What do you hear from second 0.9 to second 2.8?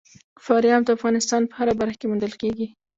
افغانستان په هره برخه کې موندل کېږي.